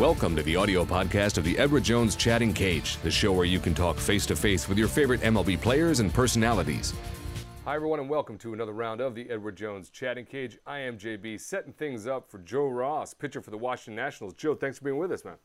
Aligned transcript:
Welcome 0.00 0.34
to 0.36 0.42
the 0.42 0.56
audio 0.56 0.86
podcast 0.86 1.36
of 1.36 1.44
the 1.44 1.58
Edward 1.58 1.84
Jones 1.84 2.16
Chatting 2.16 2.54
Cage, 2.54 2.96
the 3.02 3.10
show 3.10 3.32
where 3.32 3.44
you 3.44 3.60
can 3.60 3.74
talk 3.74 3.98
face 3.98 4.24
to 4.24 4.34
face 4.34 4.66
with 4.66 4.78
your 4.78 4.88
favorite 4.88 5.20
MLB 5.20 5.60
players 5.60 6.00
and 6.00 6.10
personalities. 6.10 6.94
Hi, 7.66 7.74
everyone, 7.74 8.00
and 8.00 8.08
welcome 8.08 8.38
to 8.38 8.54
another 8.54 8.72
round 8.72 9.02
of 9.02 9.14
the 9.14 9.28
Edward 9.28 9.56
Jones 9.56 9.90
Chatting 9.90 10.24
Cage. 10.24 10.56
I 10.66 10.78
am 10.78 10.96
JB, 10.96 11.38
setting 11.38 11.74
things 11.74 12.06
up 12.06 12.30
for 12.30 12.38
Joe 12.38 12.68
Ross, 12.68 13.12
pitcher 13.12 13.42
for 13.42 13.50
the 13.50 13.58
Washington 13.58 13.94
Nationals. 13.94 14.32
Joe, 14.32 14.54
thanks 14.54 14.78
for 14.78 14.84
being 14.84 14.96
with 14.96 15.12
us, 15.12 15.22
man. 15.22 15.36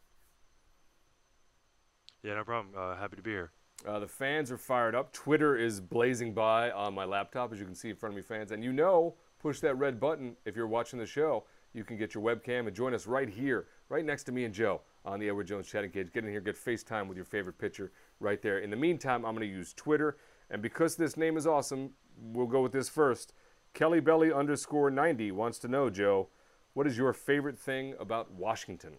Yeah, 2.23 2.35
no 2.35 2.45
problem. 2.45 2.73
Uh, 2.77 2.95
happy 2.95 3.17
to 3.17 3.22
be 3.22 3.31
here. 3.31 3.52
Uh, 3.85 3.99
the 3.99 4.08
fans 4.08 4.53
are 4.53 4.58
fired 4.58 4.95
up. 4.95 5.12
Twitter 5.12 5.58
is 5.58 5.81
blazing 5.81 6.34
by 6.34 6.72
on 6.72 6.94
my 6.94 7.03
laptop, 7.03 7.52
as 7.52 7.59
you 7.59 7.66
can 7.66 7.76
see 7.76 7.90
in 7.90 7.98
front 7.98 8.13
of 8.13 8.16
me, 8.16 8.22
fans. 8.22 8.52
And 8.52 8.63
you 8.63 8.72
know, 8.72 9.16
push 9.38 9.59
that 9.59 9.77
red 9.77 9.99
button 9.99 10.38
if 10.45 10.55
you're 10.55 10.66
watching 10.66 10.98
the 10.98 11.05
show. 11.05 11.44
You 11.76 11.84
can 11.84 11.98
get 11.98 12.16
your 12.16 12.23
webcam 12.23 12.68
and 12.68 12.73
join 12.73 12.94
us 12.94 13.05
right 13.05 13.27
here 13.27 13.68
right 13.90 14.05
next 14.05 14.23
to 14.23 14.31
me 14.31 14.45
and 14.45 14.54
Joe 14.54 14.80
on 15.04 15.20
the 15.20 15.27
Edward 15.27 15.48
Jones 15.48 15.68
chatting 15.68 15.91
cage. 15.91 16.08
Get 16.13 16.23
in 16.23 16.32
here, 16.32 16.40
get 16.40 16.55
FaceTime 16.55 17.08
with 17.08 17.18
your 17.18 17.26
favorite 17.26 17.58
pitcher 17.58 17.91
right 18.22 18.41
there. 18.41 18.59
In 18.59 18.70
the 18.70 18.77
meantime, 18.77 19.26
I'm 19.26 19.36
going 19.36 19.48
to 19.48 19.54
use 19.54 19.73
Twitter. 19.73 20.16
And 20.49 20.62
because 20.62 20.96
this 20.96 21.18
name 21.18 21.35
is 21.35 21.46
awesome, 21.46 21.91
we'll 22.32 22.48
go 22.48 22.62
with 22.62 22.72
this 22.72 22.88
first. 22.88 23.34
Kelly 23.73 23.99
Belly 23.99 24.32
underscore 24.32 24.90
90 24.90 25.34
wants 25.34 25.59
to 25.59 25.68
know, 25.68 25.90
Joe, 25.90 26.30
what 26.76 26.88
is 26.88 26.98
your 26.98 27.12
favorite 27.12 27.59
thing 27.59 27.94
about 27.99 28.32
Washington? 28.32 28.94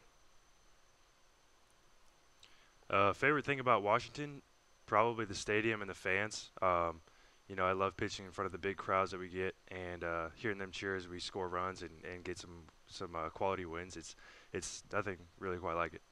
Uh, 2.90 3.14
favorite 3.14 3.46
thing 3.46 3.58
about 3.58 3.82
Washington? 3.82 4.42
Probably 4.84 5.24
the 5.24 5.34
stadium 5.34 5.80
and 5.80 5.88
the 5.88 5.94
fans. 5.94 6.50
Um, 6.60 7.00
you 7.48 7.54
know, 7.54 7.64
I 7.64 7.72
love 7.72 7.96
pitching 7.96 8.24
in 8.26 8.32
front 8.32 8.46
of 8.46 8.52
the 8.52 8.58
big 8.58 8.76
crowds 8.76 9.12
that 9.12 9.20
we 9.20 9.28
get, 9.28 9.54
and 9.68 10.02
uh, 10.02 10.28
hearing 10.34 10.58
them 10.58 10.70
cheer 10.70 10.96
as 10.96 11.08
we 11.08 11.20
score 11.20 11.48
runs 11.48 11.82
and, 11.82 11.90
and 12.12 12.24
get 12.24 12.38
some 12.38 12.62
some 12.88 13.14
uh, 13.14 13.28
quality 13.28 13.64
wins. 13.64 13.96
It's 13.96 14.16
it's 14.52 14.82
nothing 14.92 15.16
really 15.38 15.58
quite 15.58 15.76
like 15.76 15.94
it. 15.94 16.02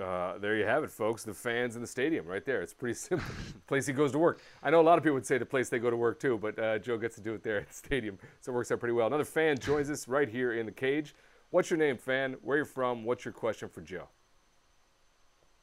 Uh, 0.00 0.38
there 0.38 0.56
you 0.56 0.64
have 0.64 0.82
it, 0.82 0.90
folks. 0.90 1.24
The 1.24 1.34
fans 1.34 1.74
in 1.76 1.82
the 1.82 1.86
stadium, 1.86 2.26
right 2.26 2.44
there. 2.44 2.62
It's 2.62 2.72
pretty 2.72 2.94
simple. 2.98 3.26
place 3.66 3.86
he 3.86 3.92
goes 3.92 4.12
to 4.12 4.18
work. 4.18 4.40
I 4.62 4.70
know 4.70 4.80
a 4.80 4.82
lot 4.82 4.96
of 4.96 5.04
people 5.04 5.14
would 5.14 5.26
say 5.26 5.36
the 5.36 5.44
place 5.44 5.68
they 5.68 5.78
go 5.78 5.90
to 5.90 5.96
work 5.96 6.18
too, 6.18 6.38
but 6.38 6.58
uh, 6.58 6.78
Joe 6.78 6.96
gets 6.96 7.16
to 7.16 7.20
do 7.20 7.34
it 7.34 7.42
there 7.42 7.58
at 7.58 7.68
the 7.68 7.74
stadium, 7.86 8.18
so 8.40 8.52
it 8.52 8.54
works 8.54 8.72
out 8.72 8.80
pretty 8.80 8.94
well. 8.94 9.06
Another 9.06 9.24
fan 9.24 9.58
joins 9.58 9.90
us 9.90 10.08
right 10.08 10.28
here 10.28 10.54
in 10.54 10.64
the 10.66 10.72
cage. 10.72 11.14
What's 11.50 11.68
your 11.68 11.78
name, 11.78 11.98
fan? 11.98 12.36
Where 12.42 12.58
you 12.58 12.64
from? 12.64 13.04
What's 13.04 13.24
your 13.24 13.32
question 13.32 13.68
for 13.68 13.80
Joe? 13.82 14.08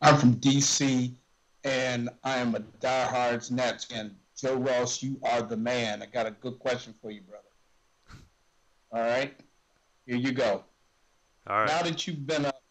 I'm 0.01 0.17
from 0.17 0.35
DC, 0.35 1.11
and 1.63 2.09
I 2.23 2.37
am 2.37 2.53
a 2.53 2.59
diehard 2.59 3.49
Nets 3.49 3.85
fan. 3.85 4.15
Joe 4.37 4.55
Ross, 4.55 5.01
you 5.01 5.19
are 5.23 5.41
the 5.41 5.57
man. 5.57 6.01
I 6.01 6.05
got 6.05 6.27
a 6.27 6.31
good 6.31 6.59
question 6.59 6.93
for 7.01 7.09
you, 7.09 7.21
brother. 7.21 7.43
All 8.91 9.01
right, 9.01 9.37
here 10.05 10.15
you 10.15 10.31
go. 10.31 10.63
All 11.47 11.57
right. 11.59 11.67
Now 11.67 11.81
that 11.81 12.05
you've 12.07 12.25
been 12.27 12.45
up 12.45 12.61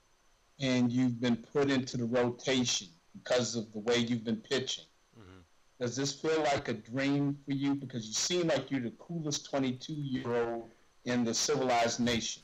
and 0.61 0.91
you've 0.91 1.21
been 1.21 1.37
put 1.37 1.71
into 1.71 1.97
the 1.97 2.05
rotation 2.05 2.89
because 3.13 3.57
of 3.57 3.73
the 3.73 3.81
way 3.81 3.97
you've 3.99 4.25
been 4.25 4.37
pitching, 4.41 4.85
Mhm. 5.19 5.43
does 5.81 5.97
this 5.97 6.15
feel 6.15 6.41
like 6.43 6.69
a 6.69 6.75
dream 6.75 7.37
for 7.45 7.53
you? 7.53 7.75
Because 7.75 8.07
you 8.07 8.13
seem 8.13 8.47
like 8.49 8.71
you're 8.71 8.81
the 8.81 8.93
coolest 8.93 9.47
22 9.51 9.93
year 9.93 10.33
old 10.35 10.71
in 11.05 11.25
the 11.25 11.35
civilized 11.35 12.01
nation. 12.01 12.43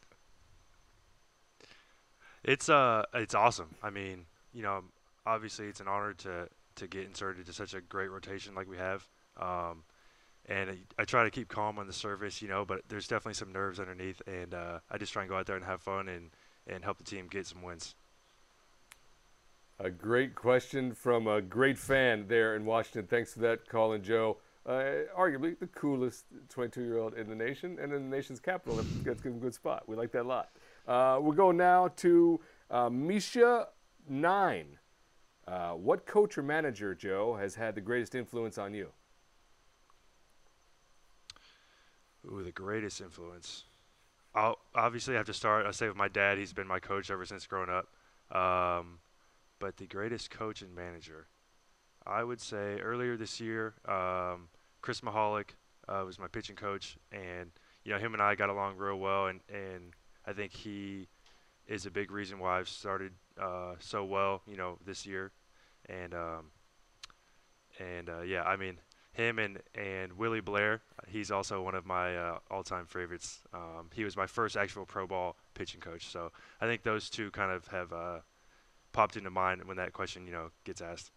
It's 2.44 2.70
uh, 2.70 3.04
it's 3.14 3.36
awesome. 3.36 3.76
I 3.84 3.90
mean, 3.90 4.26
you 4.54 4.64
know, 4.64 4.86
obviously 5.26 5.68
it's 5.68 5.82
an 5.82 5.88
honor 5.90 6.14
to 6.16 6.48
to 6.80 6.88
get 6.88 7.06
inserted 7.06 7.46
to 7.46 7.54
such 7.54 7.74
a 7.74 7.82
great 7.82 8.10
rotation 8.12 8.56
like 8.56 8.68
we 8.70 8.78
have. 8.78 9.08
Um, 9.38 9.84
and 10.48 10.72
I, 10.72 10.78
I 10.98 11.06
try 11.06 11.24
to 11.24 11.30
keep 11.30 11.48
calm 11.48 11.78
on 11.80 11.88
the 11.88 11.94
surface, 11.94 12.42
you 12.42 12.48
know, 12.48 12.66
but 12.66 12.82
there's 12.90 13.08
definitely 13.08 13.36
some 13.36 13.52
nerves 13.54 13.80
underneath, 13.80 14.22
and 14.28 14.54
uh, 14.54 14.80
I 14.90 14.98
just 14.98 15.14
try 15.14 15.22
and 15.22 15.30
go 15.30 15.38
out 15.38 15.46
there 15.46 15.56
and 15.56 15.66
have 15.66 15.82
fun 15.82 16.08
and 16.10 16.32
and 16.68 16.84
help 16.84 16.98
the 16.98 17.04
team 17.04 17.28
get 17.28 17.48
some 17.48 17.62
wins. 17.64 17.96
A 19.80 19.90
great 19.90 20.36
question 20.36 20.94
from 20.94 21.26
a 21.26 21.42
great 21.42 21.78
fan 21.78 22.26
there 22.28 22.56
in 22.56 22.66
Washington. 22.66 23.08
Thanks 23.08 23.34
for 23.34 23.40
that, 23.40 23.68
Colin 23.70 24.04
Joe. 24.04 24.38
Uh, 24.66 25.06
arguably 25.18 25.58
the 25.58 25.68
coolest 25.68 26.26
22 26.50 26.82
year 26.84 26.98
old 26.98 27.14
in 27.16 27.28
the 27.30 27.36
nation 27.36 27.78
and 27.82 27.92
in 27.94 28.10
the 28.10 28.16
nation's 28.16 28.40
capital. 28.40 28.76
That- 28.76 29.04
That's 29.06 29.26
a 29.26 29.30
good 29.30 29.54
spot. 29.54 29.88
We 29.88 29.96
like 29.96 30.12
that 30.12 30.24
a 30.24 30.28
lot. 30.28 30.50
Uh, 30.88 31.18
we'll 31.22 31.32
go 31.32 31.52
now 31.52 31.88
to 31.98 32.40
uh, 32.70 32.90
Misha9. 32.90 34.66
Uh, 35.50 35.72
what 35.72 36.06
coach 36.06 36.38
or 36.38 36.44
manager, 36.44 36.94
Joe, 36.94 37.36
has 37.36 37.56
had 37.56 37.74
the 37.74 37.82
greatest 37.82 38.14
influence 38.14 38.60
on 38.60 38.74
you? 38.76 38.90
Ooh, 42.26 42.44
the 42.44 42.52
greatest 42.52 43.02
influence. 43.02 43.64
I'll 44.36 44.60
obviously 44.76 45.16
have 45.16 45.26
to 45.26 45.34
start. 45.34 45.66
I 45.66 45.72
say 45.72 45.88
with 45.88 45.98
my 45.98 46.08
dad. 46.08 46.38
He's 46.38 46.54
been 46.54 46.68
my 46.68 46.80
coach 46.80 47.10
ever 47.10 47.26
since 47.26 47.48
growing 47.48 47.70
up. 47.70 47.88
Um, 48.38 49.00
but 49.58 49.78
the 49.78 49.88
greatest 49.88 50.30
coach 50.30 50.62
and 50.62 50.76
manager, 50.76 51.26
I 52.06 52.24
would 52.24 52.40
say 52.40 52.80
earlier 52.80 53.18
this 53.18 53.40
year, 53.40 53.74
um, 53.88 54.50
Chris 54.82 55.02
Michalak 55.02 55.56
uh, 55.88 56.04
was 56.06 56.20
my 56.20 56.28
pitching 56.28 56.56
coach, 56.56 56.98
and 57.12 57.52
you 57.84 57.92
know 57.92 57.98
him 57.98 58.14
and 58.14 58.22
I 58.22 58.36
got 58.36 58.50
along 58.50 58.78
real 58.78 59.00
well, 59.00 59.26
and 59.26 59.40
and 59.52 59.96
I 60.28 60.34
think 60.34 60.54
he 60.54 61.08
is 61.68 61.88
a 61.88 61.92
big 61.92 62.12
reason 62.12 62.38
why 62.38 62.60
I've 62.60 62.70
started 62.70 63.14
uh, 63.42 63.76
so 63.80 64.06
well, 64.06 64.42
you 64.48 64.58
know, 64.58 64.78
this 64.86 65.06
year, 65.06 65.32
and 65.90 66.14
um, 66.14 66.52
and 67.80 68.10
uh, 68.10 68.22
yeah, 68.22 68.44
I 68.44 68.56
mean 68.56 68.78
him 69.12 69.40
and 69.40 69.60
and 69.76 70.14
Willie 70.14 70.42
Blair. 70.42 70.82
He's 71.08 71.32
also 71.32 71.62
one 71.62 71.76
of 71.76 71.86
my 71.86 72.16
uh, 72.16 72.38
all-time 72.50 72.86
favorites. 72.86 73.42
Um, 73.54 73.90
he 73.94 74.04
was 74.04 74.16
my 74.16 74.28
first 74.28 74.56
actual 74.56 74.86
pro 74.86 75.08
ball 75.08 75.36
pitching 75.54 75.82
coach, 75.82 76.08
so 76.08 76.32
I 76.62 76.66
think 76.66 76.84
those 76.84 77.10
two 77.10 77.32
kind 77.32 77.52
of 77.52 77.68
have 77.68 77.92
uh, 77.92 78.20
popped 78.92 79.18
into 79.18 79.30
mind 79.30 79.66
when 79.66 79.78
that 79.78 79.94
question 79.94 80.26
you 80.26 80.32
know 80.32 80.52
gets 80.64 80.82
asked. 80.82 81.12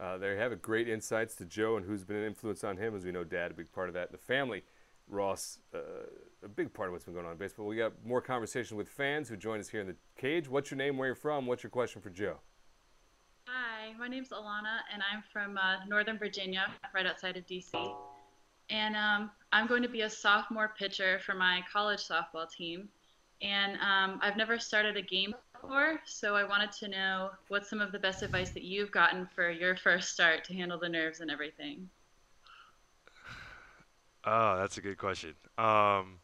Uh, 0.00 0.16
there 0.16 0.34
you 0.34 0.40
have 0.40 0.52
it. 0.52 0.62
Great 0.62 0.88
insights 0.88 1.34
to 1.36 1.44
Joe 1.44 1.76
and 1.76 1.84
who's 1.84 2.04
been 2.04 2.16
an 2.16 2.24
influence 2.24 2.62
on 2.62 2.76
him. 2.76 2.94
As 2.94 3.04
we 3.04 3.10
know, 3.10 3.24
Dad, 3.24 3.50
a 3.50 3.54
big 3.54 3.72
part 3.72 3.88
of 3.88 3.94
that. 3.94 4.12
The 4.12 4.18
family, 4.18 4.62
Ross, 5.08 5.58
uh, 5.74 5.78
a 6.44 6.48
big 6.48 6.72
part 6.72 6.88
of 6.88 6.92
what's 6.92 7.04
been 7.04 7.14
going 7.14 7.26
on 7.26 7.32
in 7.32 7.38
baseball. 7.38 7.66
We 7.66 7.76
got 7.76 7.92
more 8.04 8.20
conversation 8.20 8.76
with 8.76 8.88
fans 8.88 9.28
who 9.28 9.36
join 9.36 9.58
us 9.58 9.68
here 9.68 9.80
in 9.80 9.88
the 9.88 9.96
cage. 10.16 10.48
What's 10.48 10.70
your 10.70 10.78
name? 10.78 10.98
Where 10.98 11.08
you're 11.08 11.16
from? 11.16 11.46
What's 11.46 11.64
your 11.64 11.70
question 11.70 12.00
for 12.00 12.10
Joe? 12.10 12.38
My 13.96 14.08
name's 14.08 14.30
Alana, 14.30 14.80
and 14.92 15.02
I'm 15.10 15.22
from 15.32 15.56
uh, 15.56 15.76
Northern 15.86 16.18
Virginia, 16.18 16.66
right 16.94 17.06
outside 17.06 17.36
of 17.36 17.46
DC. 17.46 17.72
And 18.68 18.96
um, 18.96 19.30
I'm 19.52 19.66
going 19.66 19.82
to 19.82 19.88
be 19.88 20.02
a 20.02 20.10
sophomore 20.10 20.74
pitcher 20.76 21.20
for 21.24 21.34
my 21.34 21.62
college 21.72 22.06
softball 22.06 22.50
team. 22.50 22.88
And 23.40 23.78
um, 23.80 24.18
I've 24.20 24.36
never 24.36 24.58
started 24.58 24.96
a 24.96 25.02
game 25.02 25.34
before, 25.52 26.00
so 26.04 26.34
I 26.34 26.44
wanted 26.44 26.72
to 26.72 26.88
know 26.88 27.30
what's 27.48 27.70
some 27.70 27.80
of 27.80 27.92
the 27.92 27.98
best 27.98 28.22
advice 28.22 28.50
that 28.50 28.64
you've 28.64 28.90
gotten 28.90 29.28
for 29.34 29.48
your 29.50 29.76
first 29.76 30.10
start 30.10 30.44
to 30.44 30.54
handle 30.54 30.78
the 30.78 30.88
nerves 30.88 31.20
and 31.20 31.30
everything. 31.30 31.88
Oh, 34.24 34.58
that's 34.58 34.76
a 34.76 34.80
good 34.80 34.98
question. 34.98 35.34
Um, 35.56 36.18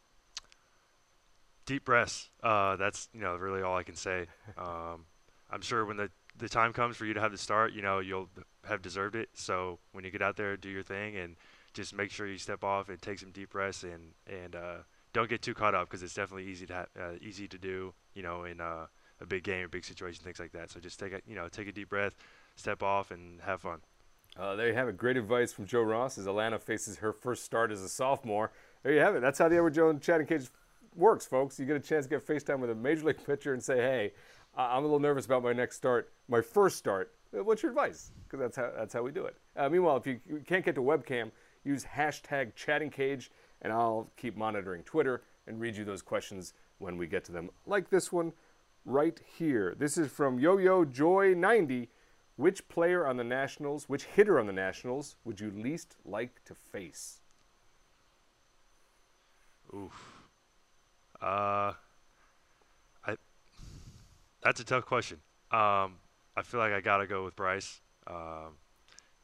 deep 1.64 1.84
breaths. 1.84 2.28
Uh, 2.42 2.76
that's 2.76 3.08
you 3.14 3.20
know 3.20 3.36
really 3.36 3.62
all 3.62 3.76
I 3.76 3.84
can 3.84 3.96
say. 3.96 4.26
Um, 4.58 5.06
I'm 5.50 5.62
sure 5.62 5.84
when 5.86 5.96
the 5.96 6.10
the 6.36 6.48
time 6.48 6.72
comes 6.72 6.96
for 6.96 7.04
you 7.04 7.14
to 7.14 7.20
have 7.20 7.32
the 7.32 7.38
start, 7.38 7.72
you 7.72 7.82
know 7.82 8.00
you'll 8.00 8.28
have 8.64 8.82
deserved 8.82 9.14
it. 9.14 9.28
So 9.34 9.78
when 9.92 10.04
you 10.04 10.10
get 10.10 10.22
out 10.22 10.36
there, 10.36 10.56
do 10.56 10.68
your 10.68 10.82
thing 10.82 11.16
and 11.16 11.36
just 11.72 11.94
make 11.94 12.10
sure 12.10 12.26
you 12.26 12.38
step 12.38 12.64
off 12.64 12.88
and 12.88 13.00
take 13.00 13.18
some 13.18 13.30
deep 13.30 13.50
breaths 13.50 13.82
and 13.82 14.12
and 14.26 14.54
uh, 14.56 14.76
don't 15.12 15.28
get 15.28 15.42
too 15.42 15.54
caught 15.54 15.74
up 15.74 15.88
because 15.88 16.02
it's 16.02 16.14
definitely 16.14 16.50
easy 16.50 16.66
to 16.66 16.74
ha- 16.74 17.00
uh, 17.00 17.12
easy 17.20 17.46
to 17.48 17.58
do. 17.58 17.92
You 18.14 18.22
know 18.22 18.44
in 18.44 18.60
uh, 18.60 18.86
a 19.20 19.26
big 19.26 19.44
game, 19.44 19.66
a 19.66 19.68
big 19.68 19.84
situation, 19.84 20.24
things 20.24 20.40
like 20.40 20.52
that. 20.52 20.70
So 20.70 20.80
just 20.80 20.98
take 20.98 21.12
a 21.12 21.20
you 21.26 21.34
know 21.34 21.48
take 21.48 21.68
a 21.68 21.72
deep 21.72 21.90
breath, 21.90 22.16
step 22.56 22.82
off, 22.82 23.10
and 23.10 23.40
have 23.42 23.60
fun. 23.60 23.80
Uh, 24.36 24.56
there 24.56 24.68
you 24.68 24.74
have 24.74 24.88
it. 24.88 24.96
Great 24.96 25.16
advice 25.16 25.52
from 25.52 25.64
Joe 25.64 25.82
Ross 25.82 26.18
as 26.18 26.26
Alana 26.26 26.60
faces 26.60 26.98
her 26.98 27.12
first 27.12 27.44
start 27.44 27.70
as 27.70 27.82
a 27.82 27.88
sophomore. 27.88 28.50
There 28.82 28.92
you 28.92 29.00
have 29.00 29.14
it. 29.14 29.20
That's 29.20 29.38
how 29.38 29.48
the 29.48 29.56
Edward 29.56 29.74
Jones 29.74 30.04
chatting 30.04 30.26
cage 30.26 30.48
works, 30.96 31.24
folks. 31.24 31.58
You 31.58 31.66
get 31.66 31.76
a 31.76 31.80
chance 31.80 32.06
to 32.06 32.10
get 32.10 32.26
FaceTime 32.26 32.58
with 32.58 32.70
a 32.70 32.74
major 32.74 33.04
league 33.04 33.24
pitcher 33.26 33.52
and 33.52 33.62
say, 33.62 33.76
"Hey, 33.76 34.12
I'm 34.56 34.78
a 34.78 34.86
little 34.86 35.00
nervous 35.00 35.26
about 35.26 35.42
my 35.42 35.52
next 35.52 35.76
start, 35.76 36.12
my 36.28 36.40
first 36.40 36.76
start. 36.76 37.12
Uh, 37.36 37.42
What's 37.42 37.62
your 37.62 37.70
advice?" 37.70 38.12
Because 38.24 38.40
that's 38.40 38.56
how 38.56 38.70
that's 38.76 38.94
how 38.94 39.02
we 39.02 39.10
do 39.10 39.24
it. 39.24 39.36
Uh, 39.56 39.68
meanwhile, 39.68 39.96
if 39.96 40.06
you, 40.06 40.20
can't 40.46 40.64
get 40.64 40.74
to 40.76 40.82
webcam, 40.82 41.30
use 41.64 41.84
hashtag 41.84 42.54
chatting 42.54 42.90
cage, 42.90 43.30
and 43.62 43.72
I'll 43.72 44.10
keep 44.16 44.36
monitoring 44.36 44.82
Twitter 44.84 45.22
and 45.46 45.60
read 45.60 45.76
you 45.76 45.84
those 45.84 46.02
questions 46.02 46.54
when 46.78 46.96
we 46.96 47.06
get 47.06 47.24
to 47.24 47.32
them, 47.32 47.50
like 47.66 47.90
this 47.90 48.12
one 48.12 48.32
right 48.84 49.20
here. 49.38 49.74
This 49.78 49.96
is 49.98 50.10
from 50.10 50.38
Yo 50.38 50.58
Yo 50.58 50.84
Joy 50.84 51.34
90. 51.34 51.88
Which 52.36 52.66
player 52.66 53.06
on 53.06 53.16
the 53.16 53.22
Nationals, 53.22 53.88
which 53.88 54.04
hitter 54.04 54.40
on 54.40 54.46
the 54.46 54.52
Nationals 54.52 55.14
would 55.24 55.38
you 55.38 55.52
least 55.52 55.94
like 56.04 56.44
to 56.46 56.54
face? 56.54 57.20
Oof. 59.72 60.24
Uh. 61.22 61.74
That's 64.44 64.60
a 64.60 64.64
tough 64.64 64.84
question. 64.84 65.18
Um, 65.50 65.96
I 66.36 66.42
feel 66.42 66.60
like 66.60 66.72
I 66.72 66.80
gotta 66.80 67.06
go 67.06 67.24
with 67.24 67.34
Bryce. 67.34 67.80
Um, 68.06 68.58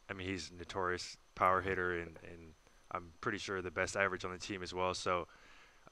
I 0.09 0.15
mean, 0.15 0.27
he's 0.27 0.51
a 0.51 0.59
notorious 0.59 1.19
power 1.35 1.61
hitter, 1.61 1.99
and, 1.99 2.19
and 2.25 2.55
I'm 2.91 3.13
pretty 3.21 3.37
sure 3.39 3.61
the 3.61 3.71
best 3.71 3.97
average 3.97 4.25
on 4.25 4.33
the 4.33 4.39
team 4.39 4.63
as 4.63 4.73
well. 4.73 4.95
So 4.95 5.29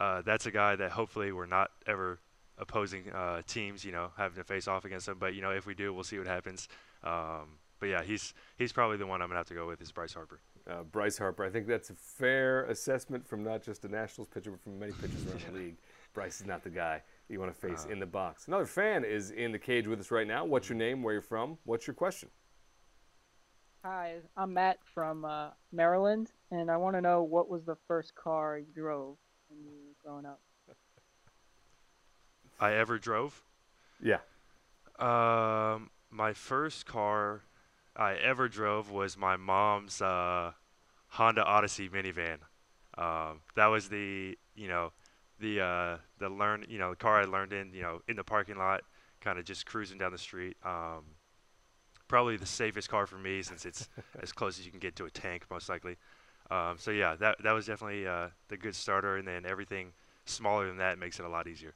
uh, 0.01 0.23
that's 0.23 0.47
a 0.47 0.51
guy 0.51 0.77
that 0.77 0.93
hopefully 0.93 1.31
we're 1.33 1.47
not 1.47 1.71
ever 1.87 2.19
opposing 2.57 3.11
uh, 3.13 3.43
teams, 3.47 3.85
you 3.85 3.93
know, 3.93 4.11
having 4.17 4.37
to 4.39 4.45
face 4.45 4.67
off 4.67 4.87
against 4.87 5.07
them. 5.07 5.19
But 5.21 5.35
you 5.35 5.43
know, 5.43 5.51
if 5.51 5.67
we 5.67 5.75
do, 5.75 5.93
we'll 5.93 6.05
see 6.05 6.19
what 6.19 6.27
happens. 6.27 6.67
Um, 7.05 7.59
but 7.81 7.91
yeah, 7.91 8.03
he's 8.03 8.33
he's 8.57 8.73
probably 8.73 8.97
the 8.97 9.07
one 9.07 9.21
I'm 9.21 9.29
gonna 9.29 9.41
have 9.41 9.49
to 9.49 9.55
go 9.55 9.67
with 9.67 9.83
is 9.83 9.93
Bryce 9.93 10.15
Harper. 10.15 10.41
Uh, 10.69 10.85
Bryce 10.85 11.19
Harper. 11.19 11.45
I 11.45 11.51
think 11.51 11.67
that's 11.67 11.91
a 11.91 11.95
fair 11.95 12.65
assessment 12.65 13.27
from 13.27 13.45
not 13.45 13.63
just 13.63 13.85
a 13.85 13.89
Nationals 13.89 14.29
pitcher, 14.33 14.51
but 14.51 14.63
from 14.63 14.79
many 14.79 14.93
pitchers 14.93 15.27
around 15.27 15.43
the 15.53 15.59
league. 15.61 15.77
Bryce 16.15 16.41
is 16.41 16.47
not 16.47 16.65
the 16.65 16.71
guy 16.71 17.03
you 17.29 17.41
want 17.41 17.55
to 17.55 17.69
face 17.69 17.87
uh, 17.87 17.93
in 17.93 18.01
the 18.01 18.07
box. 18.07 18.49
Another 18.49 18.67
fan 18.67 19.05
is 19.05 19.31
in 19.31 19.53
the 19.53 19.59
cage 19.59 19.87
with 19.87 20.01
us 20.01 20.11
right 20.11 20.27
now. 20.27 20.45
What's 20.45 20.69
your 20.69 20.79
name? 20.79 21.03
Where 21.03 21.13
you're 21.13 21.23
from? 21.23 21.59
What's 21.65 21.87
your 21.87 21.95
question? 21.95 22.31
Hi, 23.85 24.17
I'm 24.37 24.55
Matt 24.55 24.79
from 24.93 25.25
uh, 25.25 25.51
Maryland, 25.73 26.33
and 26.51 26.71
I 26.71 26.77
want 26.77 26.97
to 26.97 27.01
know 27.01 27.23
what 27.23 27.49
was 27.49 27.65
the 27.65 27.77
first 27.87 28.15
car 28.15 28.59
you 28.59 28.67
drove 28.75 29.17
when 29.49 29.61
you 29.63 29.71
were 29.71 29.95
growing 30.03 30.27
up. 30.27 30.41
I 32.61 32.75
ever 32.75 32.99
drove? 32.99 33.43
Yeah. 34.03 34.19
Um, 34.99 35.91
my 36.11 36.33
first 36.33 36.87
car 36.87 37.43
I 37.95 38.15
ever 38.15 38.49
drove 38.49 38.91
was 38.91 39.17
my 39.17 39.37
mom's 39.37 40.03
uh, 40.03 40.53
Honda 41.09 41.45
Odyssey 41.45 41.89
minivan. 41.89 42.39
Um, 42.97 43.43
that 43.55 43.67
was 43.67 43.89
the 43.89 44.37
you 44.57 44.67
know 44.67 44.93
the 45.41 45.61
uh, 45.61 45.97
the 46.19 46.29
learn 46.29 46.65
you 46.69 46.79
know 46.79 46.91
the 46.91 46.97
car 46.97 47.21
I 47.21 47.25
learned 47.25 47.53
in 47.53 47.73
you 47.73 47.83
know 47.83 48.03
in 48.09 48.17
the 48.17 48.25
parking 48.25 48.57
lot, 48.57 48.83
kind 49.21 49.39
of 49.39 49.45
just 49.45 49.67
cruising 49.67 49.99
down 49.99 50.13
the 50.13 50.19
street. 50.19 50.57
Um, 50.65 51.05
probably 52.09 52.37
the 52.37 52.47
safest 52.47 52.89
car 52.89 53.07
for 53.07 53.19
me 53.19 53.43
since 53.43 53.67
it's 53.67 53.89
as 54.23 54.33
close 54.33 54.59
as 54.59 54.65
you 54.65 54.71
can 54.71 54.81
get 54.81 54.97
to 54.97 55.05
a 55.05 55.11
tank 55.11 55.45
most 55.51 55.69
likely. 55.69 55.97
Um, 56.51 56.77
so 56.79 56.91
yeah, 56.91 57.15
that 57.17 57.37
that 57.43 57.53
was 57.53 57.67
definitely 57.67 58.07
uh, 58.07 58.29
the 58.49 58.57
good 58.57 58.75
starter, 58.75 59.17
and 59.17 59.29
then 59.29 59.45
everything 59.47 59.93
smaller 60.25 60.67
than 60.67 60.79
that 60.79 60.99
makes 60.99 61.19
it 61.19 61.25
a 61.25 61.29
lot 61.29 61.47
easier. 61.47 61.75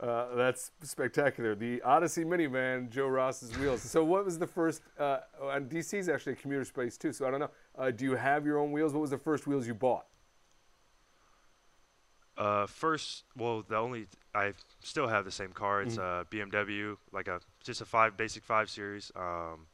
Uh, 0.00 0.34
that's 0.36 0.70
spectacular. 0.82 1.56
The 1.56 1.82
Odyssey 1.82 2.24
minivan, 2.24 2.88
Joe 2.88 3.08
Ross's 3.08 3.56
wheels. 3.58 3.82
So, 3.82 4.04
what 4.04 4.24
was 4.24 4.38
the 4.38 4.46
first? 4.46 4.82
Uh, 4.98 5.18
and 5.42 5.68
DC 5.68 5.94
is 5.94 6.08
actually 6.08 6.34
a 6.34 6.36
commuter 6.36 6.64
space 6.64 6.96
too. 6.96 7.12
So, 7.12 7.26
I 7.26 7.30
don't 7.32 7.40
know. 7.40 7.50
Uh, 7.76 7.90
do 7.90 8.04
you 8.04 8.14
have 8.14 8.46
your 8.46 8.58
own 8.58 8.70
wheels? 8.70 8.92
What 8.92 9.00
was 9.00 9.10
the 9.10 9.18
first 9.18 9.48
wheels 9.48 9.66
you 9.66 9.74
bought? 9.74 10.06
Uh, 12.38 12.66
first, 12.66 13.24
well, 13.36 13.64
the 13.68 13.76
only 13.76 14.06
I 14.32 14.52
still 14.80 15.08
have 15.08 15.24
the 15.24 15.30
same 15.32 15.50
car. 15.50 15.82
It's 15.82 15.96
mm-hmm. 15.96 16.40
a 16.40 16.46
BMW, 16.46 16.96
like 17.12 17.26
a 17.26 17.40
just 17.64 17.80
a 17.80 17.84
five 17.84 18.16
basic 18.16 18.44
five 18.44 18.70
series. 18.70 19.10
Um, 19.16 19.66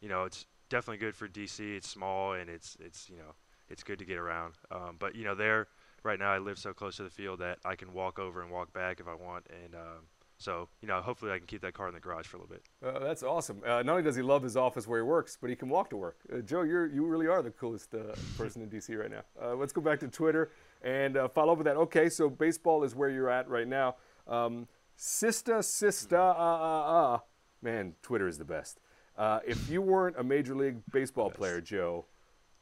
you 0.00 0.08
know, 0.08 0.22
it's 0.22 0.46
definitely 0.68 0.98
good 0.98 1.16
for 1.16 1.26
DC. 1.26 1.58
It's 1.76 1.88
small 1.88 2.34
and 2.34 2.48
it's 2.48 2.76
it's 2.80 3.10
you 3.10 3.16
know 3.16 3.34
it's 3.68 3.82
good 3.82 3.98
to 3.98 4.04
get 4.04 4.18
around. 4.18 4.54
Um, 4.70 4.96
but 5.00 5.16
you 5.16 5.24
know, 5.24 5.34
there 5.34 5.66
right 6.04 6.18
now 6.18 6.30
I 6.30 6.38
live 6.38 6.58
so 6.58 6.72
close 6.72 6.96
to 6.98 7.02
the 7.02 7.10
field 7.10 7.40
that 7.40 7.58
I 7.64 7.74
can 7.74 7.92
walk 7.92 8.20
over 8.20 8.40
and 8.40 8.52
walk 8.52 8.72
back 8.72 9.00
if 9.00 9.08
I 9.08 9.14
want, 9.14 9.46
and 9.64 9.74
um, 9.74 10.06
so 10.42 10.68
you 10.80 10.88
know, 10.88 11.00
hopefully 11.00 11.32
I 11.32 11.38
can 11.38 11.46
keep 11.46 11.62
that 11.62 11.74
car 11.74 11.88
in 11.88 11.94
the 11.94 12.00
garage 12.00 12.26
for 12.26 12.36
a 12.36 12.40
little 12.40 12.54
bit. 12.54 12.62
Uh, 12.84 12.98
that's 12.98 13.22
awesome. 13.22 13.62
Uh, 13.64 13.82
not 13.82 13.88
only 13.88 14.02
does 14.02 14.16
he 14.16 14.22
love 14.22 14.42
his 14.42 14.56
office 14.56 14.86
where 14.86 14.98
he 14.98 15.04
works, 15.04 15.38
but 15.40 15.50
he 15.50 15.56
can 15.56 15.68
walk 15.68 15.90
to 15.90 15.96
work. 15.96 16.16
Uh, 16.32 16.40
Joe, 16.40 16.62
you 16.62 16.90
you 16.92 17.06
really 17.06 17.26
are 17.26 17.42
the 17.42 17.50
coolest 17.50 17.94
uh, 17.94 18.14
person 18.36 18.62
in 18.62 18.68
DC 18.68 18.98
right 18.98 19.10
now. 19.10 19.22
Uh, 19.40 19.54
let's 19.54 19.72
go 19.72 19.80
back 19.80 20.00
to 20.00 20.08
Twitter 20.08 20.50
and 20.82 21.16
uh, 21.16 21.28
follow 21.28 21.52
up 21.52 21.58
with 21.58 21.66
that. 21.66 21.76
Okay, 21.76 22.08
so 22.08 22.28
baseball 22.28 22.84
is 22.84 22.94
where 22.94 23.08
you're 23.08 23.30
at 23.30 23.48
right 23.48 23.68
now. 23.68 23.96
Um, 24.26 24.66
Sista, 24.98 25.58
Sista, 25.60 26.18
ah, 26.18 26.34
ah, 26.36 27.14
ah. 27.14 27.22
Man, 27.60 27.94
Twitter 28.02 28.28
is 28.28 28.38
the 28.38 28.44
best. 28.44 28.80
Uh, 29.16 29.40
if 29.46 29.68
you 29.68 29.82
weren't 29.82 30.16
a 30.18 30.24
Major 30.24 30.54
League 30.54 30.78
Baseball 30.90 31.30
player, 31.30 31.60
Joe, 31.60 32.06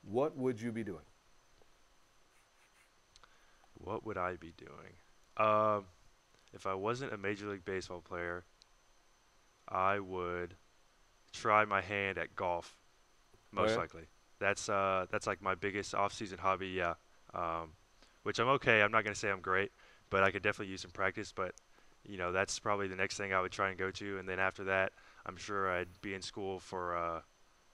what 0.03 0.37
would 0.37 0.61
you 0.61 0.73
be 0.73 0.85
doing? 0.85 1.05
What 3.75 4.05
would 4.05 4.19
I 4.19 4.37
be 4.37 4.53
doing? 4.57 4.97
Um, 5.37 5.85
if 6.53 6.67
I 6.67 6.75
wasn't 6.75 7.13
a 7.13 7.19
Major 7.19 7.49
League 7.49 7.65
Baseball 7.65 8.01
player, 8.01 8.45
I 9.69 10.01
would 10.01 10.55
try 11.33 11.65
my 11.65 11.81
hand 11.81 12.19
at 12.19 12.35
golf. 12.35 12.77
Most 13.53 13.71
oh, 13.71 13.73
yeah? 13.73 13.79
likely. 13.79 14.03
That's 14.39 14.69
uh, 14.69 15.07
that's 15.11 15.27
like 15.27 15.43
my 15.43 15.55
biggest 15.55 15.95
off-season 15.95 16.39
hobby. 16.39 16.69
Yeah. 16.69 16.95
Um, 17.35 17.73
which 18.23 18.39
I'm 18.39 18.49
okay. 18.49 18.83
I'm 18.83 18.91
not 18.91 19.05
going 19.05 19.15
to 19.15 19.19
say 19.19 19.31
I'm 19.31 19.41
great, 19.41 19.73
but 20.11 20.23
I 20.23 20.31
could 20.31 20.43
definitely 20.43 20.73
use 20.73 20.83
some 20.83 20.91
practice. 20.91 21.33
But 21.33 21.55
you 22.07 22.17
know, 22.17 22.33
that's 22.33 22.59
probably 22.59 22.89
the 22.89 22.97
next 22.97 23.17
thing 23.17 23.33
I 23.33 23.41
would 23.41 23.53
try 23.53 23.69
and 23.69 23.79
go 23.79 23.91
to. 23.91 24.19
And 24.19 24.29
then 24.29 24.39
after 24.39 24.65
that, 24.65 24.93
I'm 25.27 25.37
sure 25.37 25.71
I'd 25.71 26.01
be 26.01 26.15
in 26.15 26.23
school 26.23 26.59
for 26.59 26.97
uh, 26.97 27.21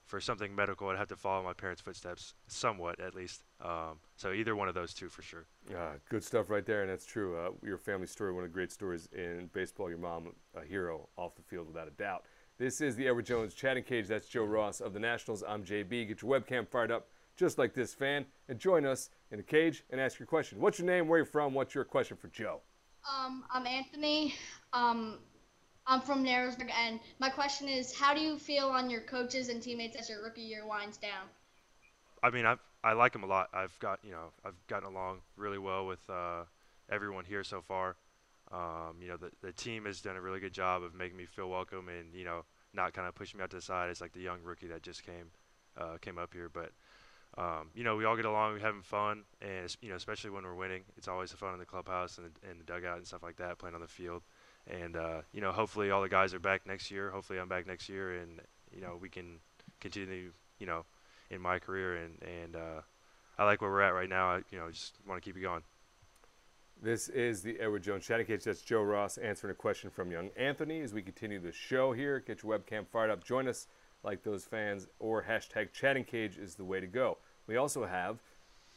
for 0.07 0.19
something 0.19 0.55
medical. 0.55 0.87
I'd 0.89 0.97
have 0.97 1.09
to 1.09 1.15
follow 1.15 1.43
my 1.43 1.53
parents' 1.53 1.81
footsteps, 1.81 2.33
somewhat 2.47 2.99
at 2.99 3.13
least. 3.13 3.43
Um, 3.61 3.99
so 4.15 4.31
either 4.31 4.55
one 4.55 4.67
of 4.67 4.73
those 4.73 4.93
two 4.93 5.09
for 5.09 5.21
sure. 5.21 5.45
Yeah, 5.69 5.91
good 6.09 6.23
stuff 6.23 6.49
right 6.49 6.65
there, 6.65 6.81
and 6.81 6.89
that's 6.89 7.05
true. 7.05 7.37
Uh, 7.37 7.49
your 7.61 7.77
family 7.77 8.07
story, 8.07 8.33
one 8.33 8.43
of 8.43 8.49
the 8.49 8.53
great 8.53 8.71
stories 8.71 9.07
in 9.13 9.49
baseball. 9.53 9.89
Your 9.89 9.99
mom, 9.99 10.33
a 10.55 10.63
hero 10.63 11.09
off 11.17 11.35
the 11.35 11.43
field 11.43 11.67
without 11.67 11.87
a 11.87 11.91
doubt. 11.91 12.25
This 12.57 12.81
is 12.81 12.95
the 12.95 13.07
Edward 13.07 13.25
Jones 13.25 13.53
chatting 13.53 13.83
cage. 13.83 14.07
That's 14.07 14.27
Joe 14.27 14.45
Ross 14.45 14.79
of 14.79 14.93
the 14.93 14.99
Nationals. 14.99 15.43
I'm 15.47 15.63
JB. 15.63 16.07
Get 16.07 16.21
your 16.21 16.39
webcam 16.39 16.67
fired 16.67 16.91
up 16.91 17.07
just 17.35 17.59
like 17.59 17.73
this 17.73 17.93
fan, 17.93 18.25
and 18.49 18.57
join 18.57 18.85
us 18.85 19.11
in 19.31 19.37
the 19.37 19.43
cage 19.43 19.83
and 19.91 20.01
ask 20.01 20.19
your 20.19 20.25
question. 20.25 20.59
What's 20.59 20.79
your 20.79 20.87
name? 20.87 21.07
Where 21.07 21.19
you 21.19 21.25
from? 21.25 21.53
What's 21.53 21.75
your 21.75 21.83
question 21.83 22.17
for 22.17 22.29
Joe? 22.29 22.61
Um, 23.07 23.43
I'm 23.53 23.67
Anthony. 23.67 24.33
Um, 24.73 25.19
I'm 25.87 26.01
from 26.01 26.23
Narrowsburg, 26.25 26.69
and 26.85 26.99
my 27.19 27.29
question 27.29 27.69
is, 27.69 27.95
how 27.95 28.13
do 28.13 28.19
you 28.19 28.37
feel 28.37 28.67
on 28.67 28.89
your 28.89 29.01
coaches 29.01 29.47
and 29.47 29.63
teammates 29.63 29.95
as 29.95 30.09
your 30.09 30.21
rookie 30.21 30.41
year 30.41 30.67
winds 30.67 30.97
down? 30.97 31.27
I 32.21 32.29
mean, 32.29 32.45
I 32.45 32.55
I 32.83 32.93
like 32.93 33.13
them 33.13 33.23
a 33.23 33.27
lot. 33.27 33.49
I've 33.53 33.77
got 33.79 33.99
you 34.03 34.11
know 34.11 34.31
I've 34.43 34.55
gotten 34.67 34.87
along 34.87 35.19
really 35.37 35.57
well 35.57 35.87
with 35.87 36.07
uh, 36.09 36.43
everyone 36.89 37.23
here 37.23 37.43
so 37.43 37.61
far. 37.61 37.95
Um, 38.51 38.97
you 39.01 39.07
know, 39.07 39.17
the 39.17 39.31
the 39.41 39.53
team 39.53 39.85
has 39.85 40.01
done 40.01 40.17
a 40.17 40.21
really 40.21 40.41
good 40.41 40.53
job 40.53 40.83
of 40.83 40.93
making 40.93 41.17
me 41.17 41.25
feel 41.25 41.49
welcome 41.49 41.87
and 41.87 42.13
you 42.13 42.25
know 42.25 42.43
not 42.73 42.93
kind 42.93 43.07
of 43.07 43.15
pushing 43.15 43.37
me 43.37 43.43
out 43.43 43.49
to 43.51 43.57
the 43.57 43.61
side 43.61 43.89
as 43.89 44.01
like 44.01 44.11
the 44.11 44.19
young 44.19 44.39
rookie 44.43 44.67
that 44.67 44.83
just 44.83 45.05
came 45.05 45.31
uh, 45.77 45.97
came 46.01 46.17
up 46.17 46.33
here. 46.33 46.49
But 46.49 46.71
um, 47.37 47.69
you 47.75 47.83
know, 47.85 47.95
we 47.95 48.03
all 48.03 48.15
get 48.15 48.25
along, 48.25 48.53
we're 48.53 48.59
having 48.59 48.81
fun, 48.81 49.23
and 49.41 49.73
you 49.81 49.89
know, 49.89 49.95
especially 49.95 50.31
when 50.31 50.43
we're 50.43 50.55
winning, 50.55 50.83
it's 50.97 51.07
always 51.07 51.31
fun 51.31 51.53
in 51.53 51.59
the 51.59 51.65
clubhouse 51.65 52.17
and 52.17 52.27
the, 52.27 52.49
and 52.49 52.59
the 52.59 52.65
dugout 52.65 52.97
and 52.97 53.07
stuff 53.07 53.23
like 53.23 53.37
that, 53.37 53.57
playing 53.57 53.75
on 53.75 53.81
the 53.81 53.87
field. 53.87 54.23
And 54.69 54.95
uh, 54.95 55.21
you 55.33 55.41
know, 55.41 55.51
hopefully 55.51 55.91
all 55.91 56.01
the 56.01 56.09
guys 56.09 56.33
are 56.33 56.39
back 56.39 56.65
next 56.65 56.91
year. 56.91 57.09
Hopefully 57.09 57.39
I'm 57.39 57.47
back 57.47 57.67
next 57.67 57.87
year, 57.89 58.19
and 58.19 58.41
you 58.73 58.81
know, 58.81 58.97
we 58.99 59.09
can 59.09 59.39
continue, 59.79 60.31
you 60.59 60.65
know, 60.67 60.85
in 61.29 61.41
my 61.41 61.59
career. 61.59 61.97
And 61.97 62.21
and 62.21 62.55
uh, 62.55 62.81
I 63.37 63.45
like 63.45 63.61
where 63.61 63.71
we're 63.71 63.81
at 63.81 63.93
right 63.93 64.09
now. 64.09 64.31
I, 64.31 64.37
you 64.51 64.57
know, 64.57 64.69
just 64.69 64.95
want 65.07 65.21
to 65.21 65.25
keep 65.25 65.37
it 65.37 65.41
going. 65.41 65.63
This 66.81 67.09
is 67.09 67.41
the 67.41 67.59
Edward 67.59 67.81
Jones 67.81 68.05
chatting 68.05 68.27
cage. 68.27 68.43
That's 68.43 68.61
Joe 68.61 68.83
Ross 68.83 69.17
answering 69.17 69.51
a 69.51 69.55
question 69.55 69.89
from 69.89 70.11
young 70.11 70.29
Anthony 70.37 70.81
as 70.81 70.93
we 70.93 71.01
continue 71.01 71.39
the 71.39 71.51
show 71.51 71.91
here. 71.91 72.19
Get 72.19 72.43
your 72.43 72.57
webcam 72.57 72.85
fired 72.85 73.09
up. 73.09 73.23
Join 73.23 73.47
us 73.47 73.67
like 74.03 74.23
those 74.23 74.43
fans, 74.43 74.87
or 74.99 75.23
hashtag 75.23 75.73
chatting 75.73 76.03
cage 76.03 76.37
is 76.37 76.55
the 76.55 76.63
way 76.63 76.79
to 76.79 76.87
go. 76.87 77.17
We 77.47 77.57
also 77.57 77.85
have 77.85 78.19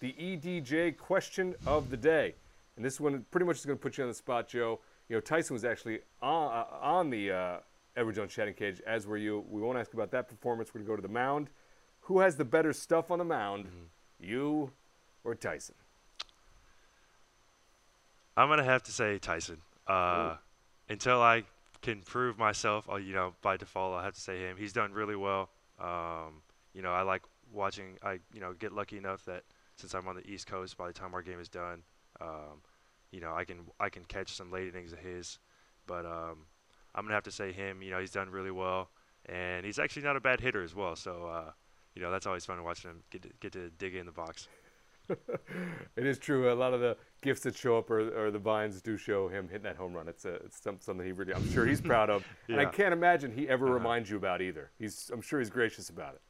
the 0.00 0.14
EDJ 0.18 0.96
question 0.96 1.54
of 1.66 1.90
the 1.90 1.96
day. 1.96 2.34
And 2.76 2.84
this 2.84 2.98
one 2.98 3.26
pretty 3.30 3.44
much 3.44 3.58
is 3.58 3.66
going 3.66 3.78
to 3.78 3.82
put 3.82 3.98
you 3.98 4.04
on 4.04 4.08
the 4.08 4.14
spot, 4.14 4.48
Joe. 4.48 4.80
You 5.10 5.16
know, 5.16 5.20
Tyson 5.20 5.54
was 5.54 5.64
actually 5.64 5.98
on, 6.22 6.52
uh, 6.52 6.64
on 6.80 7.10
the 7.10 7.32
uh, 7.32 7.56
Edward 7.96 8.14
Jones 8.14 8.32
chatting 8.32 8.54
cage, 8.54 8.80
as 8.86 9.08
were 9.08 9.16
you. 9.16 9.44
We 9.50 9.60
won't 9.60 9.76
ask 9.76 9.92
about 9.92 10.12
that 10.12 10.28
performance. 10.28 10.70
We're 10.72 10.78
going 10.78 10.86
to 10.86 10.92
go 10.92 10.96
to 10.96 11.02
the 11.02 11.12
mound. 11.12 11.50
Who 12.02 12.20
has 12.20 12.36
the 12.36 12.44
better 12.44 12.72
stuff 12.72 13.10
on 13.10 13.18
the 13.18 13.24
mound, 13.24 13.64
mm-hmm. 13.64 14.30
you 14.30 14.70
or 15.24 15.34
Tyson? 15.34 15.74
I'm 18.36 18.46
going 18.46 18.60
to 18.60 18.64
have 18.64 18.84
to 18.84 18.92
say 18.92 19.18
Tyson. 19.18 19.58
Uh, 19.88 20.36
until 20.88 21.20
I 21.20 21.42
can 21.82 22.02
prove 22.02 22.38
myself, 22.38 22.88
I'll, 22.88 23.00
you 23.00 23.12
know, 23.12 23.34
by 23.42 23.56
default, 23.56 23.94
I'll 23.94 24.04
have 24.04 24.14
to 24.14 24.20
say 24.20 24.38
him. 24.38 24.56
He's 24.56 24.72
done 24.72 24.92
really 24.92 25.16
well. 25.16 25.50
Um, 25.80 26.42
you 26.72 26.82
know, 26.82 26.92
I 26.92 27.02
like 27.02 27.22
watching. 27.52 27.98
I 28.04 28.20
you 28.32 28.40
know 28.40 28.52
get 28.52 28.70
lucky 28.70 28.96
enough 28.96 29.24
that 29.24 29.42
since 29.74 29.92
I'm 29.92 30.06
on 30.06 30.14
the 30.14 30.30
East 30.30 30.46
Coast, 30.46 30.76
by 30.76 30.86
the 30.86 30.92
time 30.92 31.14
our 31.14 31.22
game 31.22 31.40
is 31.40 31.48
done, 31.48 31.82
um, 32.20 32.62
you 33.10 33.20
know 33.20 33.34
I 33.34 33.44
can 33.44 33.60
I 33.78 33.88
can 33.88 34.04
catch 34.04 34.34
some 34.34 34.50
late 34.50 34.68
innings 34.68 34.92
of 34.92 34.98
his. 34.98 35.38
But 35.86 36.06
um, 36.06 36.46
I'm 36.94 37.04
gonna 37.04 37.14
have 37.14 37.24
to 37.24 37.32
say 37.32 37.52
him. 37.52 37.82
You 37.82 37.90
know 37.90 38.00
he's 38.00 38.12
done 38.12 38.30
really 38.30 38.50
well, 38.50 38.90
and 39.26 39.64
he's 39.64 39.78
actually 39.78 40.02
not 40.02 40.16
a 40.16 40.20
bad 40.20 40.40
hitter 40.40 40.62
as 40.62 40.74
well. 40.74 40.96
So 40.96 41.26
uh, 41.26 41.50
you 41.94 42.02
know 42.02 42.10
that's 42.10 42.26
always 42.26 42.44
fun 42.44 42.62
watching 42.62 42.90
him 42.90 43.02
get 43.10 43.22
to, 43.22 43.28
get 43.40 43.52
to 43.52 43.70
dig 43.70 43.94
in 43.94 44.06
the 44.06 44.12
box. 44.12 44.48
it 45.96 46.06
is 46.06 46.18
true. 46.18 46.52
A 46.52 46.54
lot 46.54 46.72
of 46.72 46.80
the 46.80 46.96
gifts 47.20 47.42
that 47.42 47.56
show 47.56 47.76
up 47.78 47.90
or, 47.90 48.26
or 48.26 48.30
the 48.30 48.38
vines 48.38 48.80
do 48.80 48.96
show 48.96 49.28
him 49.28 49.48
hitting 49.48 49.64
that 49.64 49.76
home 49.76 49.92
run. 49.92 50.08
It's 50.08 50.24
a, 50.24 50.34
it's 50.34 50.62
something 50.62 51.04
he 51.04 51.12
really, 51.12 51.34
I'm 51.34 51.50
sure 51.50 51.66
he's 51.66 51.80
proud 51.80 52.10
of, 52.10 52.24
yeah. 52.46 52.56
and 52.58 52.66
I 52.66 52.70
can't 52.70 52.92
imagine 52.92 53.32
he 53.32 53.48
ever 53.48 53.66
uh-huh. 53.66 53.74
reminds 53.74 54.10
you 54.10 54.16
about 54.16 54.40
either. 54.40 54.70
He's, 54.78 55.10
I'm 55.12 55.20
sure 55.20 55.40
he's 55.40 55.50
gracious 55.50 55.90
about 55.90 56.14
it. 56.14 56.20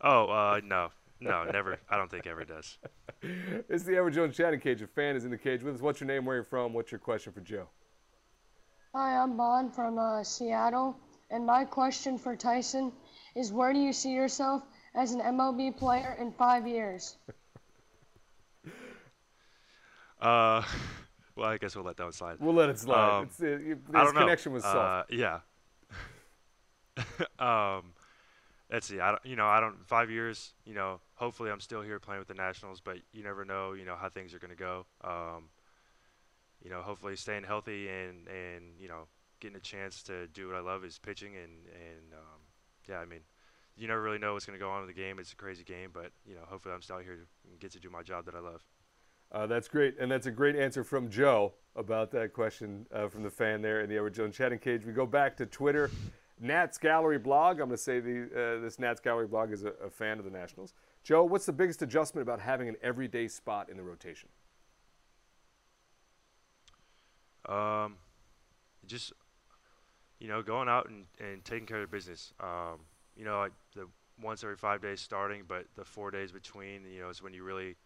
Oh, 0.00 0.26
uh, 0.26 0.60
no. 0.64 0.88
No, 1.20 1.44
never. 1.44 1.78
I 1.90 1.96
don't 1.96 2.10
think 2.10 2.26
ever 2.26 2.44
does. 2.44 2.78
it's 3.22 3.84
the 3.84 3.96
Edward 3.96 4.12
Jones 4.12 4.36
chatting 4.36 4.60
cage. 4.60 4.82
A 4.82 4.86
fan 4.86 5.16
is 5.16 5.24
in 5.24 5.30
the 5.30 5.38
cage 5.38 5.62
with 5.62 5.74
us. 5.76 5.80
What's 5.80 6.00
your 6.00 6.06
name? 6.06 6.24
Where 6.24 6.36
you're 6.36 6.44
from? 6.44 6.72
What's 6.72 6.92
your 6.92 7.00
question 7.00 7.32
for 7.32 7.40
Joe? 7.40 7.68
Hi, 8.94 9.16
I'm 9.16 9.36
Bon 9.36 9.70
from 9.70 9.98
uh, 9.98 10.22
Seattle, 10.22 10.96
and 11.30 11.44
my 11.44 11.64
question 11.64 12.18
for 12.18 12.36
Tyson 12.36 12.92
is: 13.34 13.52
Where 13.52 13.72
do 13.72 13.78
you 13.80 13.92
see 13.92 14.12
yourself 14.12 14.62
as 14.94 15.12
an 15.12 15.20
MLB 15.20 15.76
player 15.76 16.16
in 16.20 16.32
five 16.32 16.66
years? 16.66 17.16
uh, 20.20 20.62
well, 21.36 21.48
I 21.48 21.58
guess 21.58 21.74
we'll 21.76 21.84
let 21.84 21.96
that 21.96 22.04
one 22.04 22.12
slide. 22.12 22.36
We'll 22.40 22.54
let 22.54 22.70
it 22.70 22.78
slide. 22.78 23.18
Um, 23.18 23.24
it's, 23.24 23.42
uh, 23.42 23.46
you- 23.46 23.80
I 23.92 24.04
this 24.04 24.06
don't 24.06 24.14
know. 24.14 24.20
connection 24.20 24.52
was 24.52 24.62
soft. 24.62 25.12
Uh, 25.12 25.14
yeah. 25.14 25.40
um, 27.38 27.92
let's 28.72 28.86
see. 28.86 29.00
I 29.00 29.10
don't, 29.10 29.26
you 29.26 29.36
know, 29.36 29.46
I 29.46 29.60
don't. 29.60 29.86
Five 29.86 30.10
years. 30.10 30.54
You 30.64 30.74
know, 30.74 31.00
hopefully 31.18 31.50
I'm 31.50 31.60
still 31.60 31.82
here 31.82 31.98
playing 31.98 32.20
with 32.20 32.28
the 32.28 32.34
Nationals, 32.34 32.80
but 32.80 32.98
you 33.12 33.22
never 33.22 33.44
know. 33.44 33.72
You 33.72 33.84
know 33.84 33.96
how 33.96 34.08
things 34.08 34.32
are 34.34 34.38
going 34.38 34.50
to 34.50 34.56
go. 34.56 34.86
Um, 35.02 35.50
you 36.62 36.70
know, 36.70 36.80
hopefully 36.80 37.16
staying 37.16 37.44
healthy 37.44 37.88
and 37.88 38.26
and 38.28 38.64
you 38.78 38.88
know 38.88 39.08
getting 39.40 39.56
a 39.56 39.60
chance 39.60 40.02
to 40.04 40.26
do 40.28 40.48
what 40.48 40.56
I 40.56 40.60
love 40.60 40.84
is 40.84 40.98
pitching 40.98 41.36
and 41.36 41.52
and 41.74 42.12
um, 42.14 42.40
yeah, 42.88 42.98
I 42.98 43.04
mean. 43.04 43.20
You 43.80 43.86
never 43.86 44.02
really 44.02 44.18
know 44.18 44.32
what's 44.32 44.44
going 44.44 44.58
to 44.58 44.60
go 44.60 44.68
on 44.68 44.84
with 44.84 44.92
the 44.92 45.00
game. 45.00 45.20
It's 45.20 45.32
a 45.32 45.36
crazy 45.36 45.62
game, 45.62 45.90
but 45.92 46.10
you 46.26 46.34
know, 46.34 46.40
hopefully, 46.48 46.74
I'm 46.74 46.82
still 46.82 46.98
here 46.98 47.14
to 47.14 47.56
get 47.60 47.70
to 47.70 47.78
do 47.78 47.88
my 47.88 48.02
job 48.02 48.24
that 48.24 48.34
I 48.34 48.40
love. 48.40 48.60
Uh, 49.30 49.46
that's 49.46 49.68
great, 49.68 49.94
and 50.00 50.10
that's 50.10 50.26
a 50.26 50.32
great 50.32 50.56
answer 50.56 50.82
from 50.82 51.08
Joe 51.08 51.52
about 51.76 52.10
that 52.10 52.32
question 52.32 52.86
uh, 52.92 53.08
from 53.08 53.22
the 53.22 53.30
fan 53.30 53.62
there 53.62 53.82
in 53.82 53.88
the 53.88 53.94
Edward 53.94 54.14
Jones 54.14 54.34
chatting 54.34 54.58
cage. 54.58 54.84
We 54.84 54.92
go 54.92 55.06
back 55.06 55.36
to 55.36 55.46
Twitter, 55.46 55.90
Nats 56.40 56.78
Gallery 56.78 57.18
blog. 57.18 57.60
I'm 57.60 57.68
going 57.68 57.70
to 57.70 57.76
say 57.76 58.00
the, 58.00 58.24
uh, 58.24 58.60
this 58.60 58.78
Nats 58.78 59.00
Gallery 59.00 59.26
blog 59.26 59.52
is 59.52 59.64
a, 59.64 59.72
a 59.84 59.90
fan 59.90 60.18
of 60.18 60.24
the 60.24 60.30
Nationals. 60.30 60.74
Joe, 61.08 61.24
what's 61.24 61.46
the 61.46 61.54
biggest 61.54 61.80
adjustment 61.80 62.22
about 62.22 62.38
having 62.38 62.68
an 62.68 62.76
everyday 62.82 63.28
spot 63.28 63.70
in 63.70 63.78
the 63.78 63.82
rotation? 63.82 64.28
Um, 67.48 67.94
just 68.86 69.14
you 70.18 70.28
know, 70.28 70.42
going 70.42 70.68
out 70.68 70.90
and, 70.90 71.06
and 71.18 71.42
taking 71.46 71.66
care 71.66 71.82
of 71.82 71.90
business. 71.90 72.34
Um, 72.40 72.80
you 73.16 73.24
know, 73.24 73.48
the 73.74 73.86
once 74.22 74.44
every 74.44 74.58
five 74.58 74.82
days 74.82 75.00
starting, 75.00 75.44
but 75.48 75.64
the 75.76 75.84
four 75.84 76.10
days 76.10 76.30
between, 76.30 76.82
you 76.92 77.00
know, 77.00 77.08
is 77.08 77.22
when 77.22 77.32
you 77.32 77.42
really 77.42 77.76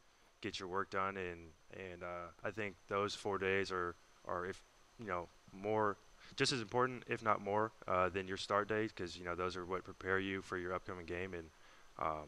get 0.40 0.58
your 0.58 0.68
work 0.68 0.90
done. 0.90 1.16
And 1.16 1.46
and 1.74 2.02
uh, 2.02 2.26
I 2.42 2.50
think 2.50 2.74
those 2.88 3.14
four 3.14 3.38
days 3.38 3.70
are 3.70 3.94
are 4.26 4.46
if 4.46 4.60
you 4.98 5.06
know 5.06 5.28
more 5.52 5.96
just 6.34 6.50
as 6.50 6.60
important, 6.60 7.04
if 7.06 7.22
not 7.22 7.40
more, 7.40 7.70
uh, 7.86 8.08
than 8.08 8.26
your 8.26 8.36
start 8.36 8.68
date, 8.68 8.90
because 8.96 9.16
you 9.16 9.24
know 9.24 9.36
those 9.36 9.56
are 9.56 9.64
what 9.64 9.84
prepare 9.84 10.18
you 10.18 10.42
for 10.42 10.58
your 10.58 10.74
upcoming 10.74 11.06
game. 11.06 11.34
And 11.34 11.44
um, 12.00 12.26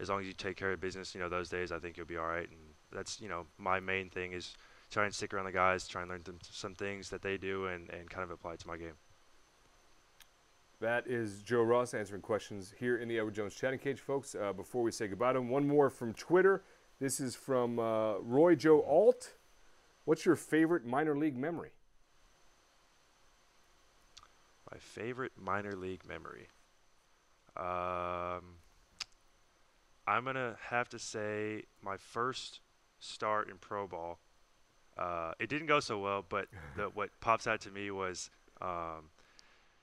as 0.00 0.08
long 0.08 0.20
as 0.20 0.26
you 0.26 0.32
take 0.32 0.56
care 0.56 0.72
of 0.72 0.80
business, 0.80 1.14
you 1.14 1.20
know 1.20 1.28
those 1.28 1.48
days, 1.48 1.70
I 1.70 1.78
think 1.78 1.96
you'll 1.96 2.06
be 2.06 2.16
all 2.16 2.26
right. 2.26 2.48
And 2.48 2.58
that's 2.92 3.20
you 3.20 3.28
know 3.28 3.46
my 3.58 3.80
main 3.80 4.08
thing 4.08 4.32
is 4.32 4.54
try 4.90 5.04
and 5.04 5.14
stick 5.14 5.32
around 5.34 5.44
the 5.44 5.52
guys, 5.52 5.86
try 5.86 6.02
and 6.02 6.10
learn 6.10 6.22
them 6.24 6.38
some 6.42 6.74
things 6.74 7.10
that 7.10 7.22
they 7.22 7.36
do, 7.36 7.66
and, 7.66 7.88
and 7.90 8.10
kind 8.10 8.24
of 8.24 8.30
apply 8.30 8.54
it 8.54 8.60
to 8.60 8.66
my 8.66 8.76
game. 8.76 8.94
That 10.80 11.06
is 11.06 11.42
Joe 11.42 11.62
Ross 11.62 11.92
answering 11.92 12.22
questions 12.22 12.72
here 12.78 12.96
in 12.96 13.06
the 13.06 13.18
Edward 13.18 13.34
Jones 13.34 13.54
chatting 13.54 13.78
cage, 13.78 14.00
folks. 14.00 14.34
Uh, 14.34 14.52
before 14.54 14.82
we 14.82 14.90
say 14.90 15.06
goodbye 15.08 15.34
to 15.34 15.38
him, 15.38 15.50
one 15.50 15.68
more 15.68 15.90
from 15.90 16.14
Twitter. 16.14 16.64
This 16.98 17.20
is 17.20 17.36
from 17.36 17.78
uh, 17.78 18.18
Roy 18.18 18.54
Joe 18.54 18.82
Alt. 18.82 19.34
What's 20.06 20.24
your 20.24 20.36
favorite 20.36 20.86
minor 20.86 21.14
league 21.14 21.36
memory? 21.36 21.72
My 24.72 24.78
favorite 24.78 25.32
minor 25.38 25.72
league 25.72 26.06
memory. 26.08 26.48
Um, 27.56 28.56
I'm 30.10 30.24
gonna 30.24 30.56
have 30.70 30.88
to 30.88 30.98
say 30.98 31.62
my 31.82 31.96
first 31.96 32.60
start 32.98 33.48
in 33.48 33.58
pro 33.58 33.86
ball. 33.86 34.18
Uh, 34.98 35.32
it 35.38 35.48
didn't 35.48 35.68
go 35.68 35.78
so 35.78 35.98
well, 36.00 36.24
but 36.28 36.48
the, 36.76 36.84
what 36.94 37.10
pops 37.20 37.46
out 37.46 37.60
to 37.60 37.70
me 37.70 37.92
was, 37.92 38.28
um, 38.60 39.10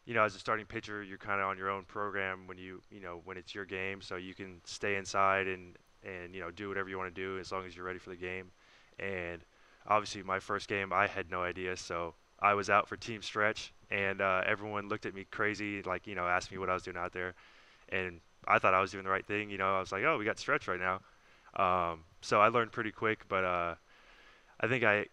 you 0.05 0.13
know, 0.13 0.23
as 0.23 0.35
a 0.35 0.39
starting 0.39 0.65
pitcher, 0.65 1.01
you're 1.01 1.17
kind 1.17 1.39
of 1.39 1.47
on 1.47 1.57
your 1.57 1.69
own 1.69 1.85
program 1.85 2.45
when 2.45 2.57
you, 2.57 2.81
you 2.91 2.99
know, 2.99 3.21
when 3.23 3.37
it's 3.37 3.55
your 3.55 3.63
game, 3.63 4.01
so 4.01 4.17
you 4.17 4.33
can 4.33 4.59
stay 4.65 4.97
inside 4.97 5.47
and 5.47 5.77
and 6.03 6.35
you 6.35 6.41
know 6.41 6.51
do 6.51 6.67
whatever 6.67 6.89
you 6.89 6.97
want 6.97 7.13
to 7.13 7.21
do 7.21 7.39
as 7.39 7.51
long 7.51 7.65
as 7.65 7.75
you're 7.75 7.85
ready 7.85 7.99
for 7.99 8.09
the 8.09 8.17
game. 8.17 8.51
And 8.99 9.41
obviously, 9.87 10.23
my 10.23 10.39
first 10.39 10.67
game, 10.67 10.91
I 10.91 11.07
had 11.07 11.31
no 11.31 11.41
idea, 11.41 11.77
so 11.77 12.15
I 12.41 12.53
was 12.53 12.69
out 12.69 12.89
for 12.89 12.97
team 12.97 13.21
stretch, 13.21 13.73
and 13.89 14.19
uh, 14.19 14.41
everyone 14.45 14.89
looked 14.89 15.05
at 15.05 15.15
me 15.15 15.25
crazy, 15.31 15.81
like 15.83 16.05
you 16.05 16.15
know, 16.15 16.27
asked 16.27 16.51
me 16.51 16.57
what 16.57 16.69
I 16.69 16.73
was 16.73 16.83
doing 16.83 16.97
out 16.97 17.13
there, 17.13 17.33
and 17.89 18.19
I 18.47 18.59
thought 18.59 18.73
I 18.73 18.81
was 18.81 18.91
doing 18.91 19.03
the 19.03 19.09
right 19.09 19.25
thing. 19.25 19.49
You 19.49 19.57
know, 19.57 19.75
I 19.75 19.79
was 19.79 19.91
like, 19.91 20.03
oh, 20.03 20.17
we 20.17 20.25
got 20.25 20.39
stretch 20.39 20.67
right 20.67 20.79
now. 20.79 21.01
Um, 21.55 22.03
so 22.21 22.39
I 22.39 22.49
learned 22.49 22.71
pretty 22.71 22.91
quick, 22.91 23.25
but 23.27 23.43
uh, 23.43 23.75
I 24.59 24.67
think 24.67 24.83
I 24.83 25.05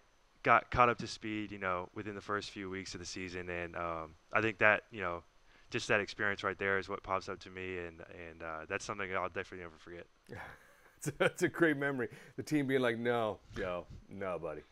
got 0.43 0.71
caught 0.71 0.89
up 0.89 0.99
to 0.99 1.07
speed, 1.07 1.51
you 1.51 1.59
know, 1.59 1.89
within 1.95 2.15
the 2.15 2.21
first 2.21 2.51
few 2.51 2.71
weeks 2.71 2.95
of 2.95 3.01
the 3.01 3.07
season, 3.07 3.49
and 3.49 3.75
um, 3.77 4.15
I 4.33 4.41
think 4.41 4.59
that 4.59 4.85
you 4.91 5.01
know, 5.01 5.23
just 5.71 5.89
that 5.89 6.01
experience 6.01 6.45
right 6.45 6.59
there 6.59 6.79
is 6.79 6.89
what 6.89 7.03
pops 7.03 7.29
up 7.29 7.41
to 7.41 7.51
me, 7.51 7.79
and 7.79 8.01
and 8.31 8.43
uh, 8.43 8.67
that's 8.69 8.85
something 8.85 9.15
I'll 9.15 9.29
definitely 9.29 9.61
never 9.61 9.79
forget. 9.79 10.07
That's 11.19 11.43
a 11.43 11.49
great 11.49 11.77
memory. 11.77 12.09
The 12.37 12.43
team 12.43 12.67
being 12.67 12.81
like, 12.81 12.99
no, 12.99 13.39
Joe, 13.55 13.85
no, 14.09 14.39
buddy. 14.39 14.63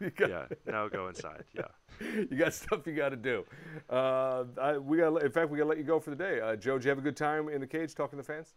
got, 0.16 0.30
Yeah, 0.30 0.44
now 0.66 0.88
go 0.88 1.08
inside. 1.08 1.44
Yeah. 1.54 1.62
you 2.00 2.36
got 2.36 2.54
stuff 2.54 2.86
you 2.86 2.94
got 2.94 3.10
to 3.10 3.16
do. 3.16 3.44
Uh, 3.88 4.44
I, 4.60 4.78
we 4.78 4.98
got. 4.98 5.22
In 5.22 5.30
fact, 5.30 5.50
we 5.50 5.58
got 5.58 5.64
to 5.64 5.68
let 5.68 5.78
you 5.78 5.84
go 5.84 6.00
for 6.00 6.10
the 6.10 6.16
day. 6.16 6.40
Uh, 6.40 6.56
Joe, 6.56 6.78
did 6.78 6.84
you 6.84 6.88
have 6.90 6.98
a 6.98 7.02
good 7.02 7.16
time 7.16 7.48
in 7.48 7.60
the 7.60 7.66
cage 7.66 7.94
talking 7.94 8.18
to 8.18 8.24
the 8.24 8.32
fans? 8.32 8.54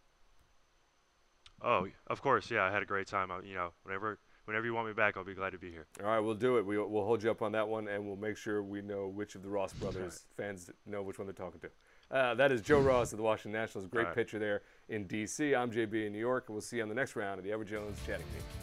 Oh, 1.61 1.87
of 2.07 2.21
course. 2.21 2.51
Yeah, 2.51 2.63
I 2.63 2.71
had 2.71 2.81
a 2.81 2.85
great 2.85 3.07
time. 3.07 3.31
I, 3.31 3.39
you 3.41 3.55
know, 3.55 3.71
whenever 3.83 4.19
whenever 4.45 4.65
you 4.65 4.73
want 4.73 4.87
me 4.87 4.93
back, 4.93 5.17
I'll 5.17 5.23
be 5.23 5.33
glad 5.33 5.51
to 5.51 5.57
be 5.57 5.71
here. 5.71 5.87
All 6.01 6.09
right, 6.09 6.19
we'll 6.19 6.35
do 6.35 6.57
it. 6.57 6.65
We, 6.65 6.77
we'll 6.77 7.05
hold 7.05 7.23
you 7.23 7.31
up 7.31 7.41
on 7.41 7.51
that 7.53 7.67
one, 7.67 7.87
and 7.87 8.05
we'll 8.05 8.17
make 8.17 8.37
sure 8.37 8.61
we 8.63 8.81
know 8.81 9.07
which 9.07 9.35
of 9.35 9.43
the 9.43 9.49
Ross 9.49 9.73
brothers 9.73 10.25
fans 10.35 10.69
know 10.85 11.01
which 11.01 11.17
one 11.17 11.27
they're 11.27 11.33
talking 11.33 11.61
to. 11.61 11.69
Uh, 12.15 12.35
that 12.35 12.51
is 12.51 12.61
Joe 12.61 12.79
Ross 12.79 13.11
of 13.11 13.17
the 13.17 13.23
Washington 13.23 13.59
Nationals. 13.59 13.87
Great 13.87 14.07
right. 14.07 14.15
pitcher 14.15 14.39
there 14.39 14.61
in 14.89 15.07
D.C. 15.07 15.55
I'm 15.55 15.71
JB 15.71 16.07
in 16.07 16.13
New 16.13 16.19
York, 16.19 16.45
and 16.47 16.55
we'll 16.55 16.61
see 16.61 16.77
you 16.77 16.83
on 16.83 16.89
the 16.89 16.95
next 16.95 17.15
round 17.15 17.39
of 17.39 17.45
the 17.45 17.51
Edward 17.51 17.69
Jones 17.69 17.97
Chatting 18.05 18.25
Team. 18.27 18.62